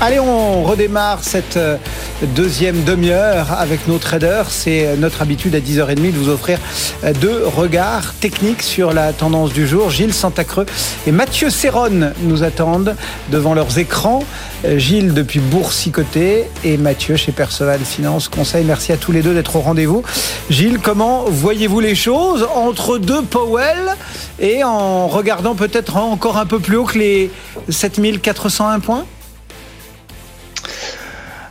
Allez, 0.00 0.20
on 0.20 0.62
redémarre 0.62 1.24
cette 1.24 1.56
euh, 1.56 1.76
deuxième 2.36 2.84
demi-heure 2.84 3.50
avec 3.50 3.88
nos 3.88 3.98
traders. 3.98 4.48
C'est 4.48 4.86
euh, 4.86 4.96
notre 4.96 5.22
habitude 5.22 5.56
à 5.56 5.60
10h30 5.60 6.12
de 6.12 6.16
vous 6.16 6.28
offrir 6.28 6.60
euh, 7.02 7.12
deux 7.14 7.44
regards 7.44 8.14
techniques 8.14 8.62
sur 8.62 8.92
la 8.92 9.12
tendance 9.12 9.52
du 9.52 9.66
jour. 9.66 9.90
Gilles 9.90 10.14
Santacreux 10.14 10.66
et 11.08 11.10
Mathieu 11.10 11.50
Serron 11.50 12.12
nous 12.20 12.44
attendent 12.44 12.94
devant 13.30 13.54
leurs 13.54 13.76
écrans. 13.80 14.22
Gilles 14.76 15.14
depuis 15.14 15.40
Boursicoté 15.40 16.44
et 16.62 16.76
Mathieu 16.76 17.16
chez 17.16 17.32
Perceval 17.32 17.80
Finance 17.80 18.28
Conseil. 18.28 18.64
Merci 18.64 18.92
à 18.92 18.96
tous 18.98 19.10
les 19.10 19.22
deux 19.22 19.34
d'être 19.34 19.56
au 19.56 19.60
rendez-vous. 19.60 20.04
Gilles, 20.48 20.78
comment 20.78 21.24
voyez-vous 21.24 21.80
les 21.80 21.96
choses 21.96 22.46
entre 22.54 22.98
deux 22.98 23.22
Powell 23.22 23.96
et 24.38 24.62
en 24.62 25.08
regardant 25.08 25.56
peut-être 25.56 25.96
encore 25.96 26.38
un 26.38 26.46
peu 26.46 26.60
plus 26.60 26.76
haut 26.76 26.84
que 26.84 26.98
les 26.98 27.32
7401 27.68 28.78
points? 28.78 29.04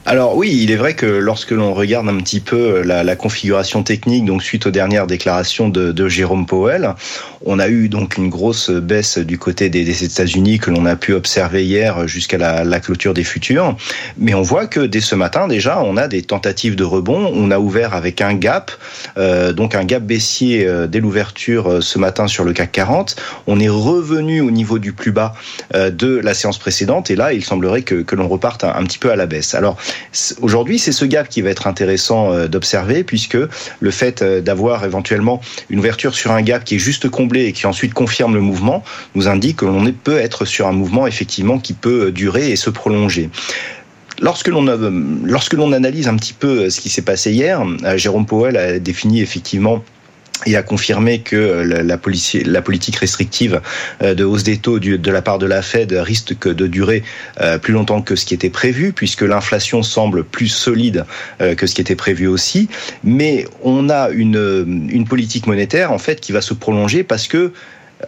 Alors 0.07 0.37
oui, 0.37 0.57
il 0.61 0.71
est 0.71 0.77
vrai 0.77 0.93
que 0.93 1.05
lorsque 1.05 1.51
l'on 1.51 1.73
regarde 1.73 2.07
un 2.07 2.15
petit 2.15 2.39
peu 2.39 2.81
la, 2.81 3.15
configuration 3.17 3.83
technique, 3.83 4.23
donc 4.23 4.41
suite 4.41 4.65
aux 4.65 4.71
dernières 4.71 5.05
déclarations 5.05 5.67
de, 5.67 6.07
Jérôme 6.07 6.45
Powell, 6.45 6.93
on 7.45 7.59
a 7.59 7.67
eu 7.67 7.89
donc 7.89 8.15
une 8.15 8.29
grosse 8.29 8.69
baisse 8.69 9.17
du 9.17 9.37
côté 9.37 9.69
des, 9.69 10.05
États-Unis 10.05 10.59
que 10.59 10.71
l'on 10.71 10.85
a 10.85 10.95
pu 10.95 11.11
observer 11.11 11.65
hier 11.65 12.07
jusqu'à 12.07 12.37
la, 12.37 12.79
clôture 12.79 13.13
des 13.13 13.25
futurs. 13.25 13.75
Mais 14.17 14.33
on 14.33 14.41
voit 14.41 14.67
que 14.67 14.79
dès 14.79 15.01
ce 15.01 15.13
matin 15.13 15.49
déjà, 15.49 15.81
on 15.81 15.97
a 15.97 16.07
des 16.07 16.21
tentatives 16.21 16.77
de 16.77 16.85
rebond. 16.85 17.29
On 17.35 17.51
a 17.51 17.59
ouvert 17.59 17.93
avec 17.93 18.21
un 18.21 18.33
gap, 18.33 18.71
euh, 19.17 19.51
donc 19.51 19.75
un 19.75 19.83
gap 19.83 20.03
baissier 20.03 20.65
euh, 20.65 20.87
dès 20.87 21.01
l'ouverture 21.01 21.69
euh, 21.69 21.81
ce 21.81 21.99
matin 21.99 22.27
sur 22.27 22.45
le 22.45 22.53
CAC 22.53 22.71
40. 22.71 23.17
On 23.45 23.59
est 23.59 23.67
revenu 23.67 24.39
au 24.39 24.51
niveau 24.51 24.79
du 24.79 24.93
plus 24.93 25.11
bas 25.11 25.33
de 25.73 26.15
la 26.23 26.33
séance 26.33 26.59
précédente 26.59 27.11
et 27.11 27.17
là, 27.17 27.33
il 27.33 27.43
semblerait 27.43 27.81
que, 27.81 28.15
l'on 28.15 28.29
reparte 28.29 28.63
un, 28.63 28.73
un, 28.73 28.83
petit 28.85 28.99
peu 28.99 29.11
à 29.11 29.17
la 29.17 29.25
baisse. 29.25 29.53
Alors 29.53 29.77
Aujourd'hui, 30.41 30.79
c'est 30.79 30.91
ce 30.91 31.05
gap 31.05 31.29
qui 31.29 31.41
va 31.41 31.49
être 31.49 31.67
intéressant 31.67 32.31
euh, 32.31 32.47
d'observer 32.47 33.03
puisque 33.03 33.37
le 33.79 33.91
fait 33.91 34.21
euh, 34.21 34.41
d'avoir 34.41 34.83
éventuellement 34.85 35.41
une 35.69 35.79
ouverture 35.79 36.15
sur 36.15 36.31
un 36.31 36.41
gap 36.41 36.63
qui 36.63 36.75
est 36.75 36.79
juste 36.79 37.09
comblé 37.09 37.45
et 37.45 37.53
qui 37.53 37.67
ensuite 37.67 37.93
confirme 37.93 38.33
le 38.33 38.41
mouvement 38.41 38.83
nous 39.15 39.27
indique 39.27 39.57
que 39.57 39.65
l'on 39.65 39.91
peut 39.91 40.17
être 40.17 40.45
sur 40.45 40.67
un 40.67 40.71
mouvement 40.71 41.07
effectivement 41.07 41.59
qui 41.59 41.73
peut 41.73 42.07
euh, 42.07 42.11
durer 42.11 42.51
et 42.51 42.55
se 42.55 42.69
prolonger. 42.69 43.29
Lorsque 44.19 44.47
l'on 44.47 44.65
lorsque 45.23 45.53
l'on 45.53 45.71
analyse 45.73 46.07
un 46.07 46.15
petit 46.15 46.33
peu 46.33 46.71
ce 46.71 46.81
qui 46.81 46.89
s'est 46.89 47.03
passé 47.03 47.31
hier, 47.31 47.63
Jérôme 47.97 48.25
Powell 48.25 48.57
a 48.57 48.79
défini 48.79 49.21
effectivement 49.21 49.83
et 50.45 50.55
a 50.55 50.63
confirmé 50.63 51.19
que 51.19 51.35
la, 51.35 51.83
la, 51.83 51.97
politique 52.61 52.95
restrictive 52.95 53.61
euh, 54.01 54.13
de 54.13 54.23
hausse 54.23 54.43
des 54.43 54.57
taux 54.57 54.79
de 54.79 55.11
la 55.11 55.21
part 55.21 55.39
de 55.39 55.45
la 55.45 55.61
Fed 55.61 55.91
risque 55.93 56.47
de 56.47 56.67
durer 56.67 57.03
euh, 57.41 57.57
plus 57.57 57.73
longtemps 57.73 58.01
que 58.01 58.15
ce 58.15 58.25
qui 58.25 58.33
était 58.33 58.49
prévu, 58.49 58.93
puisque 58.93 59.21
l'inflation 59.21 59.83
semble 59.83 60.23
plus 60.23 60.47
solide 60.47 61.05
euh, 61.41 61.55
que 61.55 61.65
ce 61.65 61.75
qui 61.75 61.81
était 61.81 61.95
prévu 61.95 62.27
aussi. 62.27 62.69
Mais 63.03 63.45
on 63.63 63.89
a 63.89 64.09
une, 64.09 64.87
une 64.91 65.05
politique 65.05 65.47
monétaire 65.47 65.91
en 65.91 65.97
fait 65.97 66.21
qui 66.21 66.31
va 66.31 66.41
se 66.41 66.53
prolonger 66.53 67.03
parce 67.03 67.27
que 67.27 67.51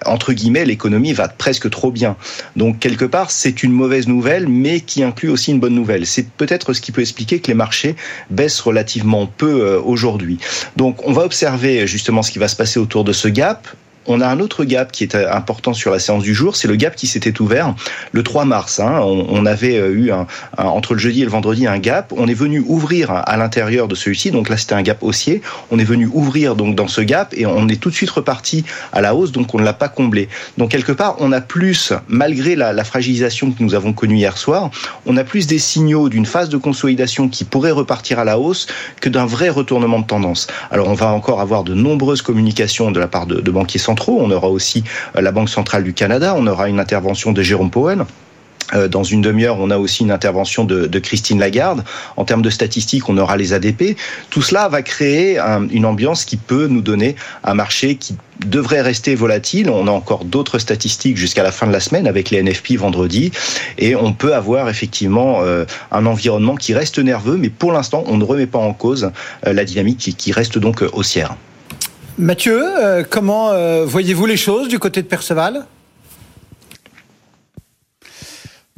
entre 0.05 0.33
guillemets, 0.33 0.65
l'économie 0.65 1.13
va 1.13 1.27
presque 1.27 1.69
trop 1.69 1.91
bien. 1.91 2.15
Donc, 2.55 2.79
quelque 2.79 3.05
part, 3.05 3.31
c'est 3.31 3.63
une 3.63 3.71
mauvaise 3.71 4.07
nouvelle, 4.07 4.47
mais 4.47 4.81
qui 4.81 5.03
inclut 5.03 5.29
aussi 5.29 5.51
une 5.51 5.59
bonne 5.59 5.75
nouvelle. 5.75 6.05
C'est 6.05 6.29
peut-être 6.29 6.73
ce 6.73 6.81
qui 6.81 6.91
peut 6.91 7.01
expliquer 7.01 7.39
que 7.39 7.47
les 7.47 7.53
marchés 7.53 7.95
baissent 8.29 8.59
relativement 8.59 9.25
peu 9.25 9.61
euh, 9.61 9.81
aujourd'hui. 9.81 10.37
Donc, 10.75 11.05
on 11.07 11.13
va 11.13 11.23
observer 11.23 11.87
justement 11.87 12.21
ce 12.21 12.31
qui 12.31 12.39
va 12.39 12.47
se 12.47 12.55
passer 12.55 12.79
autour 12.79 13.03
de 13.03 13.13
ce 13.13 13.27
gap 13.27 13.67
on 14.05 14.21
a 14.21 14.27
un 14.27 14.39
autre 14.39 14.65
gap 14.65 14.91
qui 14.91 15.03
est 15.03 15.15
euh, 15.15 15.31
important 15.31 15.73
sur 15.73 15.91
la 15.91 15.99
séance 15.99 16.23
du 16.23 16.33
jour, 16.33 16.55
c'est 16.55 16.67
le 16.67 16.75
gap 16.75 16.95
qui 16.95 17.07
s'était 17.07 17.41
ouvert 17.41 17.75
le 18.11 18.23
3 18.23 18.45
mars. 18.45 18.79
Hein. 18.79 18.99
On, 19.01 19.45
avait 19.45 19.77
euh, 19.77 19.91
eu 19.91 20.11
entre 20.57 20.93
le 20.93 20.99
jeudi 20.99 21.21
et 21.21 21.25
le 21.25 21.31
vendredi 21.31 21.67
un 21.67 21.77
gap. 21.79 22.13
On 22.15 22.27
est 22.27 22.33
venu 22.33 22.63
ouvrir 22.65 23.11
à 23.11 23.37
l'intérieur 23.37 23.87
de 23.87 23.95
celui-ci, 23.95 24.31
donc 24.31 24.49
là 24.49 24.57
c'était 24.57 24.75
un 24.75 24.81
gap 24.81 25.01
haussier. 25.01 25.41
On 25.71 25.79
est 25.79 25.83
venu 25.83 26.09
ouvrir 26.11 26.55
donc 26.55 26.75
dans 26.75 26.87
ce 26.87 27.01
gap 27.01 27.33
et 27.35 27.45
on 27.45 27.67
est 27.67 27.79
tout 27.79 27.89
de 27.89 27.95
suite 27.95 28.09
reparti 28.09 28.65
à 28.91 29.01
la 29.01 29.15
hausse, 29.15 29.31
donc 29.31 29.53
on 29.53 29.59
ne 29.59 29.63
l'a 29.63 29.73
pas 29.73 29.89
comblé. 29.89 30.29
Donc 30.57 30.71
quelque 30.71 30.91
part, 30.91 31.15
on 31.19 31.31
a 31.31 31.41
plus, 31.41 31.93
malgré 32.07 32.55
la, 32.55 32.73
la 32.73 32.83
fragilisation 32.83 33.51
que 33.51 33.63
nous 33.63 33.75
avons 33.75 33.93
connue 33.93 34.17
hier 34.17 34.37
soir, 34.37 34.71
on 35.05 35.17
a 35.17 35.23
plus 35.23 35.47
des 35.47 35.59
signaux 35.59 36.09
d'une 36.09 36.25
phase 36.25 36.49
de 36.49 36.57
consolidation 36.57 37.29
qui 37.29 37.43
pourrait 37.43 37.71
repartir 37.71 38.19
à 38.19 38.23
la 38.23 38.39
hausse 38.39 38.67
que 39.01 39.09
d'un 39.09 39.25
vrai 39.25 39.49
retournement 39.49 39.99
de 39.99 40.05
tendance. 40.05 40.47
Alors 40.71 40.87
on 40.87 40.93
va 40.93 41.11
encore 41.11 41.41
avoir 41.41 41.63
de 41.63 41.73
nombreuses 41.73 42.21
communications 42.21 42.91
de 42.91 42.99
la 42.99 43.07
part 43.07 43.25
de, 43.25 43.41
de 43.41 43.51
banquiers 43.51 43.79
on 44.07 44.31
aura 44.31 44.49
aussi 44.49 44.83
euh, 45.15 45.21
la 45.21 45.31
Banque 45.31 45.49
centrale 45.49 45.83
du 45.83 45.93
Canada. 45.93 46.35
On 46.37 46.47
aura 46.47 46.69
une 46.69 46.79
intervention 46.79 47.31
de 47.31 47.41
Jérôme 47.41 47.71
Powell. 47.71 48.05
Euh, 48.75 48.87
dans 48.87 49.03
une 49.03 49.21
demi-heure, 49.21 49.57
on 49.59 49.71
a 49.71 49.77
aussi 49.77 50.03
une 50.03 50.11
intervention 50.11 50.63
de, 50.63 50.99
Christine 50.99 51.39
Lagarde. 51.39 51.83
En 52.17 52.25
termes 52.25 52.41
de 52.41 52.49
statistiques, 52.49 53.09
on 53.09 53.17
aura 53.17 53.35
les 53.37 53.53
ADP. 53.53 53.97
Tout 54.29 54.41
cela 54.41 54.67
va 54.67 54.81
créer 54.81 55.39
une 55.71 55.85
ambiance 55.85 56.25
qui 56.25 56.37
peut 56.37 56.67
nous 56.67 56.81
donner 56.81 57.15
un 57.43 57.53
marché 57.53 57.95
qui 57.95 58.15
devrait 58.45 58.81
rester 58.81 59.15
volatile. 59.15 59.69
On 59.69 59.87
a 59.87 59.91
encore 59.91 60.25
d'autres 60.25 60.59
statistiques 60.59 61.17
jusqu'à 61.17 61.41
la 61.41 61.51
fin 61.51 61.67
de 61.67 61.71
la 61.71 61.79
semaine 61.79 62.05
avec 62.05 62.29
les 62.29 62.43
NFP 62.43 62.73
vendredi. 62.73 63.31
Et 63.77 63.95
on 63.95 64.13
peut 64.13 64.35
avoir 64.35 64.69
effectivement 64.69 65.39
euh, 65.41 65.65
un 65.91 66.05
environnement 66.05 66.55
qui 66.55 66.73
reste 66.73 66.99
nerveux, 66.99 67.37
mais 67.37 67.49
pour 67.49 67.71
l'instant, 67.71 68.03
on 68.07 68.17
ne 68.17 68.23
remet 68.23 68.47
pas 68.47 68.59
en 68.59 68.73
cause 68.73 69.11
la 69.43 69.65
dynamique 69.65 70.13
qui 70.15 70.31
reste 70.31 70.59
donc 70.59 70.83
haussière. 70.93 71.35
Mathieu, 72.19 72.61
euh, 72.61 73.05
comment 73.09 73.51
euh, 73.51 73.85
voyez-vous 73.85 74.25
les 74.25 74.35
choses 74.35 74.67
du 74.67 74.77
côté 74.77 75.01
de 75.01 75.07
Perceval? 75.07 75.65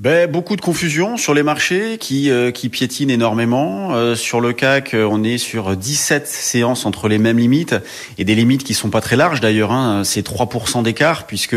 Ben, 0.01 0.28
beaucoup 0.28 0.56
de 0.56 0.62
confusion 0.62 1.16
sur 1.16 1.35
les 1.35 1.44
marchés 1.44 2.00
qui, 2.00 2.31
euh, 2.31 2.50
qui 2.50 2.69
piétinent 2.69 3.13
énormément. 3.13 3.94
Euh, 3.94 4.16
sur 4.16 4.41
le 4.41 4.51
CAC, 4.51 4.95
euh, 4.95 5.07
on 5.07 5.23
est 5.23 5.38
sur 5.38 5.78
17 5.78 6.28
séances 6.28 6.88
entre 6.88 7.07
les 7.07 7.19
mêmes 7.19 7.38
limites 7.38 7.75
et 8.17 8.23
des 8.23 8.34
limites 8.34 8.63
qui 8.63 8.73
sont 8.73 8.89
pas 8.89 9.00
très 9.00 9.16
larges 9.16 9.41
d'ailleurs. 9.41 9.72
Hein, 9.72 10.01
c'est 10.03 10.25
3% 10.25 10.81
d'écart 10.81 11.28
puisque 11.28 11.56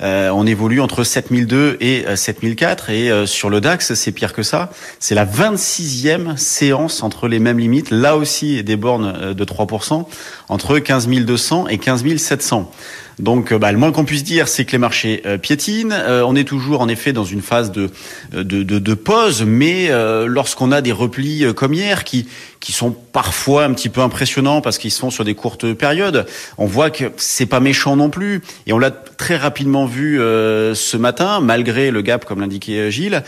on 0.00 0.46
évolue 0.46 0.82
entre 0.82 1.02
7002 1.02 1.78
et 1.80 2.04
7004 2.14 2.90
et 2.90 3.26
sur 3.26 3.48
le 3.48 3.62
DAX, 3.62 3.94
c'est 3.94 4.12
pire 4.12 4.34
que 4.34 4.42
ça. 4.42 4.70
C'est 5.00 5.14
la 5.14 5.24
26e 5.24 6.36
séance 6.36 7.02
entre 7.02 7.26
les 7.26 7.38
mêmes 7.38 7.58
limites. 7.58 7.90
Là 7.90 8.18
aussi, 8.18 8.62
des 8.62 8.76
bornes 8.76 9.32
de 9.34 9.44
3% 9.44 10.04
entre 10.50 10.78
15200 10.78 11.68
et 11.68 11.78
15700. 11.78 12.70
Donc, 13.18 13.52
euh, 13.52 13.58
bah, 13.58 13.72
le 13.72 13.78
moins 13.78 13.92
qu'on 13.92 14.04
puisse 14.04 14.24
dire, 14.24 14.48
c'est 14.48 14.64
que 14.64 14.72
les 14.72 14.78
marchés 14.78 15.22
euh, 15.26 15.38
piétinent. 15.38 15.92
Euh, 15.92 16.22
on 16.26 16.36
est 16.36 16.44
toujours, 16.44 16.80
en 16.80 16.88
effet, 16.88 17.12
dans 17.12 17.24
une 17.24 17.42
phase 17.42 17.72
de 17.72 17.90
de, 18.32 18.42
de, 18.42 18.78
de 18.78 18.94
pause, 18.94 19.42
mais 19.46 19.90
lorsqu'on 20.26 20.72
a 20.72 20.80
des 20.80 20.92
replis 20.92 21.44
comme 21.54 21.74
hier, 21.74 22.04
qui 22.04 22.26
qui 22.60 22.72
sont 22.72 22.90
parfois 22.90 23.64
un 23.64 23.72
petit 23.72 23.88
peu 23.88 24.00
impressionnants 24.00 24.60
parce 24.60 24.78
qu'ils 24.78 24.90
sont 24.90 25.10
sur 25.10 25.24
des 25.24 25.36
courtes 25.36 25.72
périodes. 25.74 26.26
On 26.58 26.66
voit 26.66 26.90
que 26.90 27.04
c'est 27.16 27.46
pas 27.46 27.60
méchant 27.60 27.94
non 27.94 28.10
plus, 28.10 28.42
et 28.66 28.72
on 28.72 28.78
l'a 28.78 28.90
très 28.90 29.36
rapidement 29.36 29.86
vu 29.86 30.18
ce 30.18 30.96
matin, 30.96 31.40
malgré 31.40 31.90
le 31.90 32.02
gap, 32.02 32.24
comme 32.24 32.40
l'indiquait 32.40 32.90
Gilles, 32.90 33.22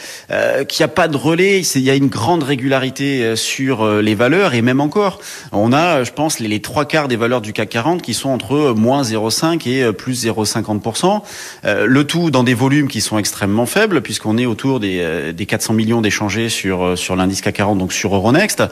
qu'il 0.68 0.82
n'y 0.82 0.84
a 0.84 0.88
pas 0.88 1.08
de 1.08 1.16
relais. 1.16 1.60
Il 1.60 1.82
y 1.82 1.90
a 1.90 1.94
une 1.94 2.08
grande 2.08 2.42
régularité 2.42 3.36
sur 3.36 3.86
les 4.02 4.14
valeurs, 4.14 4.54
et 4.54 4.62
même 4.62 4.80
encore, 4.80 5.20
on 5.52 5.72
a, 5.72 6.02
je 6.02 6.10
pense, 6.10 6.40
les 6.40 6.60
trois 6.60 6.84
quarts 6.84 7.08
des 7.08 7.16
valeurs 7.16 7.40
du 7.40 7.52
CAC 7.52 7.68
40 7.68 8.02
qui 8.02 8.14
sont 8.14 8.30
entre 8.30 8.74
moins 8.76 9.02
0,5 9.02 9.68
et 9.68 9.79
plus 9.96 10.24
0,50%. 10.24 11.22
le 11.64 12.04
tout 12.04 12.30
dans 12.30 12.44
des 12.44 12.54
volumes 12.54 12.88
qui 12.88 13.00
sont 13.00 13.18
extrêmement 13.18 13.66
faibles, 13.66 14.00
puisqu'on 14.00 14.38
est 14.38 14.46
autour 14.46 14.80
des, 14.80 15.32
des 15.32 15.46
400 15.46 15.74
millions 15.74 16.00
d'échangés 16.00 16.48
sur 16.48 16.96
sur 16.96 17.16
l'indice 17.16 17.40
CAC 17.40 17.56
40, 17.56 17.78
donc 17.78 17.92
sur 17.92 18.14
Euronext. 18.14 18.62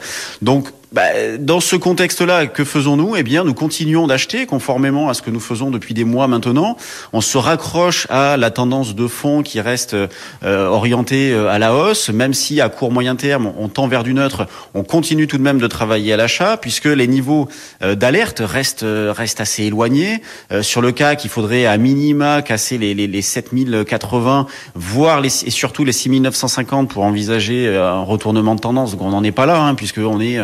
Donc 0.41 0.69
bah, 0.91 1.37
dans 1.37 1.59
ce 1.59 1.75
contexte-là, 1.75 2.47
que 2.47 2.63
faisons-nous? 2.63 3.15
Eh 3.15 3.21
bien, 3.21 3.43
nous 3.43 3.53
continuons 3.53 4.07
d'acheter 4.07 4.47
conformément 4.47 5.07
à 5.07 5.13
ce 5.13 5.21
que 5.21 5.29
nous 5.29 5.39
faisons 5.39 5.69
depuis 5.69 5.93
des 5.93 6.03
mois 6.03 6.27
maintenant. 6.27 6.77
On 7.13 7.21
se 7.21 7.37
raccroche 7.37 8.07
à 8.09 8.37
la 8.37 8.49
tendance 8.49 8.95
de 8.95 9.05
fond 9.05 9.43
qui 9.43 9.61
reste 9.61 9.93
euh, 9.93 10.09
orientée 10.67 11.31
euh, 11.31 11.47
à 11.47 11.59
la 11.59 11.75
hausse, 11.75 12.09
même 12.09 12.33
si 12.33 12.59
à 12.59 12.69
court 12.69 12.91
moyen 12.91 13.15
terme 13.15 13.53
on 13.59 13.67
tend 13.67 13.87
vers 13.87 14.03
du 14.03 14.15
neutre. 14.15 14.47
On 14.73 14.83
continue 14.83 15.27
tout 15.27 15.37
de 15.37 15.43
même 15.43 15.59
de 15.59 15.67
travailler 15.67 16.13
à 16.13 16.17
l'achat 16.17 16.57
puisque 16.57 16.85
les 16.85 17.07
niveaux 17.07 17.47
euh, 17.83 17.93
d'alerte 17.93 18.41
restent 18.43 18.85
restent 18.87 19.41
assez 19.41 19.65
éloignés. 19.65 20.23
sur 20.61 20.81
le 20.81 20.91
cas 20.91 21.15
qu'il 21.15 21.29
faudrait 21.29 21.67
à 21.67 21.77
minima 21.77 22.41
casser 22.41 22.79
les, 22.79 22.95
les, 22.95 23.05
les 23.05 23.21
7080, 23.21 24.47
voire 24.73 25.21
les, 25.21 25.45
et 25.45 25.51
surtout 25.51 25.83
les 25.83 25.91
6950 25.91 26.89
pour 26.89 27.03
envisager 27.03 27.75
un 27.75 28.01
retournement 28.01 28.55
de 28.55 28.59
tendance. 28.59 28.91
Donc 28.91 29.01
on 29.01 29.09
n'en 29.09 29.23
est 29.23 29.31
pas 29.31 29.45
là, 29.45 29.61
hein, 29.61 29.75
puisque 29.75 29.99
on 29.99 30.19
est 30.19 30.39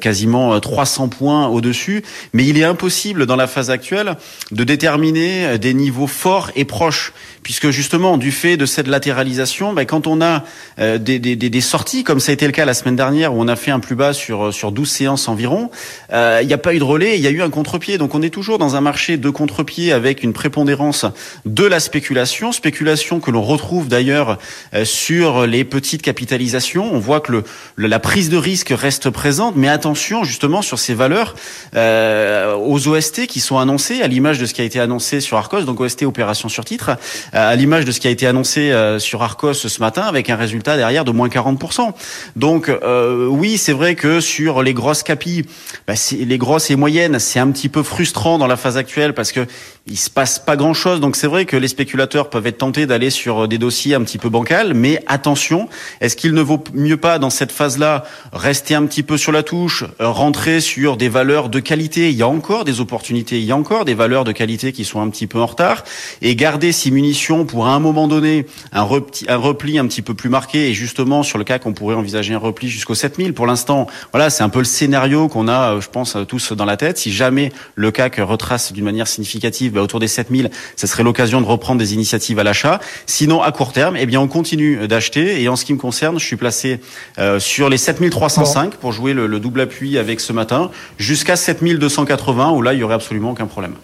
quasiment 0.00 0.58
300 0.58 1.08
points 1.08 1.48
au-dessus. 1.48 2.02
Mais 2.32 2.44
il 2.44 2.58
est 2.58 2.64
impossible 2.64 3.26
dans 3.26 3.36
la 3.36 3.46
phase 3.46 3.70
actuelle 3.70 4.16
de 4.50 4.64
déterminer 4.64 5.58
des 5.58 5.74
niveaux 5.74 6.06
forts 6.06 6.50
et 6.56 6.64
proches 6.64 7.12
puisque 7.46 7.70
justement 7.70 8.18
du 8.18 8.32
fait 8.32 8.56
de 8.56 8.66
cette 8.66 8.88
latéralisation, 8.88 9.72
ben, 9.72 9.86
quand 9.86 10.08
on 10.08 10.20
a 10.20 10.42
euh, 10.80 10.98
des, 10.98 11.20
des, 11.20 11.36
des, 11.36 11.60
sorties, 11.60 12.02
comme 12.02 12.18
ça 12.18 12.32
a 12.32 12.34
été 12.34 12.44
le 12.44 12.50
cas 12.50 12.64
la 12.64 12.74
semaine 12.74 12.96
dernière 12.96 13.32
où 13.32 13.40
on 13.40 13.46
a 13.46 13.54
fait 13.54 13.70
un 13.70 13.78
plus 13.78 13.94
bas 13.94 14.12
sur 14.12 14.52
sur 14.52 14.72
12 14.72 14.90
séances 14.90 15.28
environ, 15.28 15.70
euh, 16.12 16.40
il 16.42 16.48
n'y 16.48 16.52
a 16.54 16.58
pas 16.58 16.74
eu 16.74 16.80
de 16.80 16.84
relais, 16.84 17.16
il 17.16 17.22
y 17.22 17.28
a 17.28 17.30
eu 17.30 17.42
un 17.42 17.48
contre-pied. 17.48 17.98
Donc 17.98 18.16
on 18.16 18.22
est 18.22 18.30
toujours 18.30 18.58
dans 18.58 18.74
un 18.74 18.80
marché 18.80 19.16
de 19.16 19.30
contre-pied 19.30 19.92
avec 19.92 20.24
une 20.24 20.32
prépondérance 20.32 21.06
de 21.44 21.64
la 21.64 21.78
spéculation, 21.78 22.50
spéculation 22.50 23.20
que 23.20 23.30
l'on 23.30 23.42
retrouve 23.42 23.86
d'ailleurs 23.86 24.38
euh, 24.74 24.84
sur 24.84 25.46
les 25.46 25.62
petites 25.62 26.02
capitalisations. 26.02 26.92
On 26.92 26.98
voit 26.98 27.20
que 27.20 27.30
le, 27.30 27.44
la 27.76 28.00
prise 28.00 28.28
de 28.28 28.38
risque 28.38 28.74
reste 28.76 29.08
présente, 29.08 29.54
mais 29.54 29.68
attention 29.76 30.24
justement 30.24 30.62
sur 30.62 30.78
ces 30.78 30.94
valeurs 30.94 31.34
aux 31.74 32.88
OST 32.88 33.26
qui 33.26 33.40
sont 33.40 33.58
annoncées, 33.58 34.02
à 34.02 34.08
l'image 34.08 34.38
de 34.38 34.46
ce 34.46 34.54
qui 34.54 34.60
a 34.60 34.64
été 34.64 34.80
annoncé 34.80 35.20
sur 35.20 35.36
Arcos, 35.36 35.62
donc 35.62 35.80
OST 35.80 36.02
opération 36.02 36.48
sur 36.48 36.64
titre 36.64 36.96
à 37.32 37.54
l'image 37.54 37.84
de 37.84 37.92
ce 37.92 38.00
qui 38.00 38.08
a 38.08 38.10
été 38.10 38.26
annoncé 38.26 38.72
euh, 38.72 38.98
sur 38.98 39.22
Arcos 39.22 39.54
ce 39.54 39.80
matin, 39.80 40.02
avec 40.02 40.30
un 40.30 40.36
résultat 40.36 40.76
derrière 40.76 41.04
de 41.04 41.10
moins 41.10 41.28
40%. 41.28 41.92
Donc 42.36 42.68
euh, 42.68 43.26
oui, 43.26 43.58
c'est 43.58 43.72
vrai 43.72 43.94
que 43.94 44.20
sur 44.20 44.62
les 44.62 44.74
grosses 44.74 45.02
capis, 45.02 45.44
bah, 45.86 45.94
les 46.18 46.38
grosses 46.38 46.70
et 46.70 46.76
moyennes, 46.76 47.18
c'est 47.18 47.38
un 47.38 47.50
petit 47.50 47.68
peu 47.68 47.82
frustrant 47.82 48.38
dans 48.38 48.46
la 48.46 48.56
phase 48.56 48.76
actuelle 48.76 49.14
parce 49.14 49.32
que 49.32 49.46
il 49.86 49.96
se 49.96 50.10
passe 50.10 50.38
pas 50.38 50.56
grand 50.56 50.74
chose. 50.74 51.00
Donc 51.00 51.16
c'est 51.16 51.26
vrai 51.26 51.44
que 51.44 51.56
les 51.56 51.68
spéculateurs 51.68 52.30
peuvent 52.30 52.46
être 52.46 52.58
tentés 52.58 52.86
d'aller 52.86 53.10
sur 53.10 53.46
des 53.46 53.58
dossiers 53.58 53.94
un 53.94 54.02
petit 54.02 54.18
peu 54.18 54.28
bancals, 54.28 54.74
mais 54.74 55.02
attention, 55.06 55.68
est-ce 56.00 56.16
qu'il 56.16 56.32
ne 56.32 56.42
vaut 56.42 56.62
mieux 56.74 56.96
pas 56.96 57.18
dans 57.18 57.30
cette 57.30 57.52
phase-là 57.52 58.04
rester 58.32 58.74
un 58.74 58.84
petit 58.86 59.02
peu 59.02 59.16
sur 59.16 59.32
la 59.32 59.42
touche, 59.42 59.65
rentrer 59.98 60.60
sur 60.60 60.96
des 60.96 61.08
valeurs 61.08 61.48
de 61.48 61.60
qualité 61.60 62.10
Il 62.10 62.16
y 62.16 62.22
a 62.22 62.28
encore 62.28 62.64
des 62.64 62.80
opportunités, 62.80 63.38
il 63.38 63.44
y 63.44 63.52
a 63.52 63.56
encore 63.56 63.84
des 63.84 63.94
valeurs 63.94 64.24
de 64.24 64.32
qualité 64.32 64.72
qui 64.72 64.84
sont 64.84 65.00
un 65.00 65.08
petit 65.08 65.26
peu 65.26 65.40
en 65.40 65.46
retard 65.46 65.84
et 66.22 66.34
garder 66.36 66.72
si 66.72 66.90
munitions 66.90 67.44
pour 67.44 67.66
à 67.66 67.70
un 67.70 67.80
moment 67.80 68.08
donné 68.08 68.46
un, 68.72 68.82
repli, 68.82 69.26
un 69.28 69.36
repli 69.36 69.78
un 69.78 69.86
petit 69.86 70.02
peu 70.02 70.14
plus 70.14 70.28
marqué 70.28 70.68
et 70.68 70.74
justement 70.74 71.22
sur 71.22 71.38
le 71.38 71.44
cas 71.44 71.58
qu'on 71.58 71.72
pourrait 71.72 71.94
envisager 71.94 72.34
un 72.34 72.38
repli 72.38 72.68
jusqu'au 72.68 72.94
7000. 72.94 73.34
Pour 73.34 73.46
l'instant, 73.46 73.86
voilà, 74.12 74.30
c'est 74.30 74.42
un 74.42 74.48
peu 74.48 74.60
le 74.60 74.64
scénario 74.64 75.28
qu'on 75.28 75.48
a, 75.48 75.80
je 75.80 75.88
pense, 75.88 76.16
tous 76.28 76.52
dans 76.52 76.64
la 76.64 76.76
tête. 76.76 76.98
Si 76.98 77.12
jamais 77.12 77.52
le 77.74 77.90
CAC 77.90 78.16
retrace 78.16 78.72
d'une 78.72 78.84
manière 78.84 79.08
significative 79.08 79.72
bah, 79.72 79.82
autour 79.82 80.00
des 80.00 80.08
7000, 80.08 80.50
ce 80.76 80.86
serait 80.86 81.02
l'occasion 81.02 81.40
de 81.40 81.46
reprendre 81.46 81.78
des 81.78 81.94
initiatives 81.94 82.38
à 82.38 82.44
l'achat. 82.44 82.80
Sinon, 83.06 83.42
à 83.42 83.52
court 83.52 83.72
terme, 83.72 83.96
eh 83.98 84.06
bien, 84.06 84.20
on 84.20 84.28
continue 84.28 84.88
d'acheter. 84.88 85.42
Et 85.42 85.48
en 85.48 85.56
ce 85.56 85.64
qui 85.64 85.72
me 85.72 85.78
concerne, 85.78 86.18
je 86.18 86.24
suis 86.24 86.36
placé 86.36 86.80
euh, 87.18 87.38
sur 87.38 87.68
les 87.68 87.78
7305 87.78 88.76
pour 88.76 88.92
jouer 88.92 89.12
le, 89.12 89.26
le 89.26 89.40
double 89.40 89.55
appui 89.60 89.98
avec 89.98 90.20
ce 90.20 90.32
matin, 90.32 90.70
jusqu'à 90.98 91.36
7280 91.36 92.50
où 92.50 92.62
là, 92.62 92.74
il 92.74 92.80
y 92.80 92.82
aurait 92.82 92.94
absolument 92.94 93.30
aucun 93.30 93.46
problème. 93.46 93.74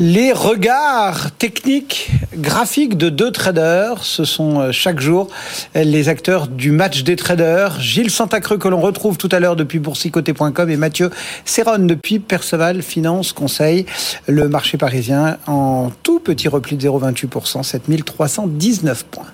Les 0.00 0.32
regards 0.32 1.32
techniques, 1.32 2.10
graphiques 2.32 2.96
de 2.96 3.08
deux 3.08 3.32
traders, 3.32 4.04
ce 4.04 4.24
sont 4.24 4.60
euh, 4.60 4.70
chaque 4.70 5.00
jour 5.00 5.26
les 5.74 6.08
acteurs 6.08 6.46
du 6.46 6.70
match 6.70 7.02
des 7.02 7.16
traders. 7.16 7.80
Gilles 7.80 8.12
Santacreux 8.12 8.58
que 8.58 8.68
l'on 8.68 8.80
retrouve 8.80 9.16
tout 9.16 9.28
à 9.32 9.40
l'heure 9.40 9.56
depuis 9.56 9.80
boursicoté.com 9.80 10.70
et 10.70 10.76
Mathieu 10.76 11.10
Serron 11.44 11.80
depuis 11.80 12.20
Perceval 12.20 12.82
Finance 12.82 13.32
Conseil. 13.32 13.86
Le 14.28 14.48
marché 14.48 14.78
parisien 14.78 15.38
en 15.48 15.90
tout 16.04 16.20
petit 16.20 16.46
repli 16.46 16.76
de 16.76 16.88
0,28%, 16.88 17.64
7319 17.64 19.04
points. 19.04 19.26